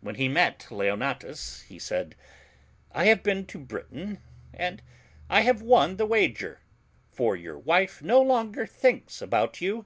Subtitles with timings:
[0.00, 2.14] When he met Leonatus, he said—
[2.92, 4.22] I have been to Britain
[4.54, 4.80] and
[5.28, 6.60] I have won the wager,
[7.12, 9.84] for your wife no longer thinks about you.'